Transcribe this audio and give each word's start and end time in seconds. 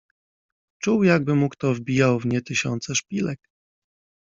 Czuł 0.81 1.03
jakby 1.03 1.35
mu 1.35 1.49
kto 1.49 1.73
wbijał 1.73 2.19
w 2.19 2.25
nie 2.25 2.41
tysiące 2.41 2.95
szpilek. 2.95 3.39